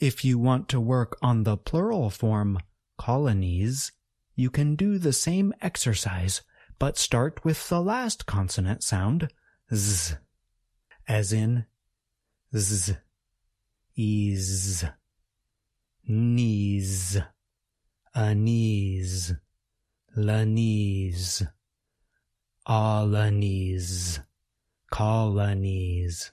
If 0.00 0.24
you 0.24 0.36
want 0.36 0.68
to 0.70 0.80
work 0.80 1.16
on 1.22 1.44
the 1.44 1.56
plural 1.56 2.10
form, 2.10 2.58
colonies, 2.98 3.92
you 4.34 4.50
can 4.50 4.74
do 4.74 4.98
the 4.98 5.12
same 5.12 5.54
exercise, 5.62 6.42
but 6.78 6.98
start 6.98 7.44
with 7.44 7.68
the 7.68 7.80
last 7.80 8.26
consonant 8.26 8.82
sound, 8.82 9.30
z, 9.74 10.14
as 11.08 11.32
in 11.32 11.66
z, 12.54 12.96
ease 13.94 14.84
knees, 16.08 17.18
a 18.14 18.34
knees, 18.34 19.34
la 20.14 20.44
knees, 20.44 21.42
colonies, 22.64 24.20
colonies. 24.90 26.32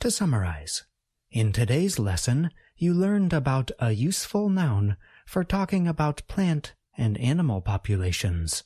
To 0.00 0.10
summarize, 0.10 0.84
in 1.30 1.52
today's 1.52 1.98
lesson, 1.98 2.50
you 2.76 2.94
learned 2.94 3.32
about 3.32 3.72
a 3.80 3.92
useful 3.92 4.48
noun 4.48 4.96
for 5.26 5.42
talking 5.42 5.88
about 5.88 6.22
plant 6.28 6.74
and 6.96 7.18
animal 7.18 7.60
populations. 7.60 8.62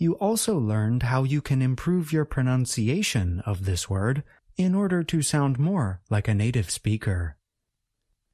You 0.00 0.12
also 0.14 0.56
learned 0.56 1.02
how 1.02 1.24
you 1.24 1.42
can 1.42 1.60
improve 1.60 2.12
your 2.12 2.24
pronunciation 2.24 3.42
of 3.44 3.64
this 3.64 3.90
word 3.90 4.22
in 4.56 4.72
order 4.72 5.02
to 5.02 5.22
sound 5.22 5.58
more 5.58 6.00
like 6.08 6.28
a 6.28 6.34
native 6.34 6.70
speaker. 6.70 7.36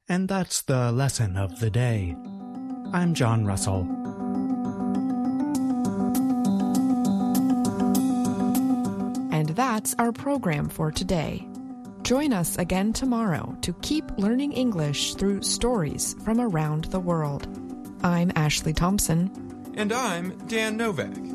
And 0.07 0.29
that's 0.29 0.61
the 0.61 0.91
lesson 0.91 1.35
of 1.35 1.59
the 1.59 1.71
day. 1.71 2.15
I'm 2.93 3.15
John 3.15 3.47
Russell. 3.47 3.81
And 9.31 9.49
that's 9.49 9.95
our 9.97 10.11
program 10.11 10.69
for 10.69 10.91
today. 10.91 11.47
Join 12.03 12.31
us 12.31 12.59
again 12.59 12.93
tomorrow 12.93 13.57
to 13.61 13.73
keep 13.81 14.05
learning 14.19 14.53
English 14.53 15.15
through 15.15 15.41
stories 15.41 16.15
from 16.23 16.39
around 16.39 16.85
the 16.85 16.99
world. 16.99 17.47
I'm 18.03 18.31
Ashley 18.35 18.73
Thompson. 18.73 19.31
And 19.75 19.91
I'm 19.91 20.37
Dan 20.45 20.77
Novak. 20.77 21.34